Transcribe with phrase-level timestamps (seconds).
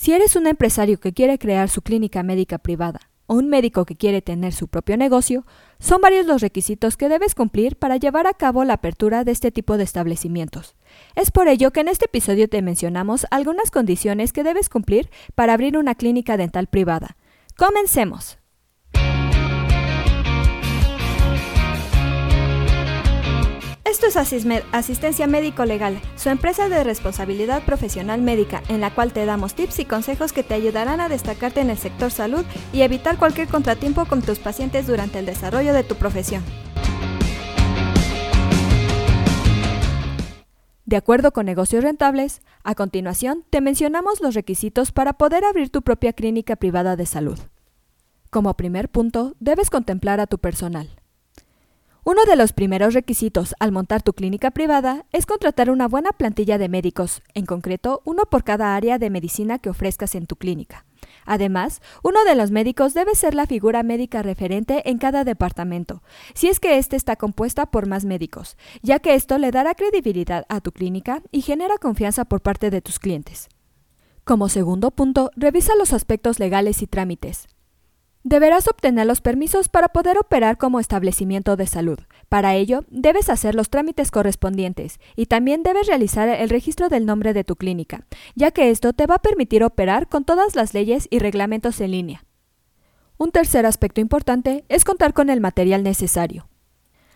[0.00, 3.96] Si eres un empresario que quiere crear su clínica médica privada o un médico que
[3.96, 5.44] quiere tener su propio negocio,
[5.78, 9.50] son varios los requisitos que debes cumplir para llevar a cabo la apertura de este
[9.50, 10.74] tipo de establecimientos.
[11.16, 15.52] Es por ello que en este episodio te mencionamos algunas condiciones que debes cumplir para
[15.52, 17.18] abrir una clínica dental privada.
[17.58, 18.39] Comencemos.
[24.16, 29.78] Asistencia Médico Legal, su empresa de responsabilidad profesional médica, en la cual te damos tips
[29.78, 34.04] y consejos que te ayudarán a destacarte en el sector salud y evitar cualquier contratiempo
[34.06, 36.42] con tus pacientes durante el desarrollo de tu profesión.
[40.84, 45.82] De acuerdo con negocios rentables, a continuación te mencionamos los requisitos para poder abrir tu
[45.82, 47.38] propia clínica privada de salud.
[48.30, 50.99] Como primer punto, debes contemplar a tu personal.
[52.10, 56.58] Uno de los primeros requisitos al montar tu clínica privada es contratar una buena plantilla
[56.58, 60.84] de médicos, en concreto uno por cada área de medicina que ofrezcas en tu clínica.
[61.24, 66.02] Además, uno de los médicos debe ser la figura médica referente en cada departamento,
[66.34, 70.46] si es que éste está compuesta por más médicos, ya que esto le dará credibilidad
[70.48, 73.48] a tu clínica y genera confianza por parte de tus clientes.
[74.24, 77.46] Como segundo punto, revisa los aspectos legales y trámites.
[78.22, 81.98] Deberás obtener los permisos para poder operar como establecimiento de salud.
[82.28, 87.32] Para ello, debes hacer los trámites correspondientes y también debes realizar el registro del nombre
[87.32, 91.08] de tu clínica, ya que esto te va a permitir operar con todas las leyes
[91.10, 92.24] y reglamentos en línea.
[93.16, 96.46] Un tercer aspecto importante es contar con el material necesario.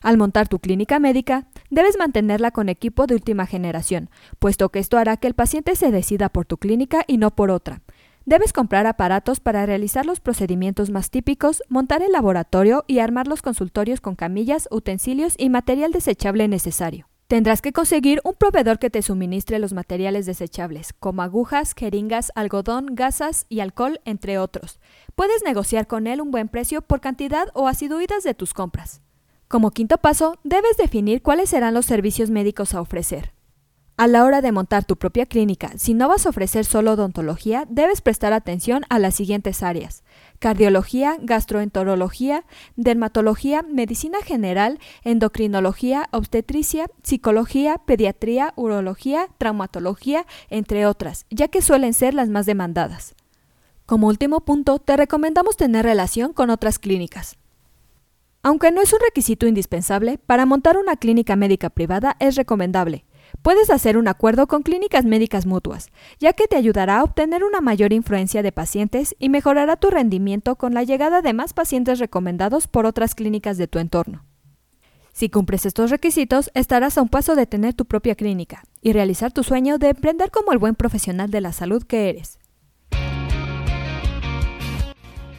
[0.00, 4.08] Al montar tu clínica médica, debes mantenerla con equipo de última generación,
[4.38, 7.50] puesto que esto hará que el paciente se decida por tu clínica y no por
[7.50, 7.82] otra.
[8.28, 13.40] Debes comprar aparatos para realizar los procedimientos más típicos, montar el laboratorio y armar los
[13.40, 17.06] consultorios con camillas, utensilios y material desechable necesario.
[17.28, 22.96] Tendrás que conseguir un proveedor que te suministre los materiales desechables, como agujas, jeringas, algodón,
[22.96, 24.80] gasas y alcohol, entre otros.
[25.14, 29.02] Puedes negociar con él un buen precio por cantidad o asiduidad de tus compras.
[29.46, 33.35] Como quinto paso, debes definir cuáles serán los servicios médicos a ofrecer.
[33.98, 37.64] A la hora de montar tu propia clínica, si no vas a ofrecer solo odontología,
[37.70, 40.02] debes prestar atención a las siguientes áreas.
[40.38, 42.44] Cardiología, gastroenterología,
[42.76, 52.12] dermatología, medicina general, endocrinología, obstetricia, psicología, pediatría, urología, traumatología, entre otras, ya que suelen ser
[52.12, 53.14] las más demandadas.
[53.86, 57.38] Como último punto, te recomendamos tener relación con otras clínicas.
[58.42, 63.06] Aunque no es un requisito indispensable, para montar una clínica médica privada es recomendable
[63.42, 67.60] Puedes hacer un acuerdo con clínicas médicas mutuas, ya que te ayudará a obtener una
[67.60, 72.66] mayor influencia de pacientes y mejorará tu rendimiento con la llegada de más pacientes recomendados
[72.66, 74.24] por otras clínicas de tu entorno.
[75.12, 79.32] Si cumples estos requisitos, estarás a un paso de tener tu propia clínica y realizar
[79.32, 82.38] tu sueño de emprender como el buen profesional de la salud que eres.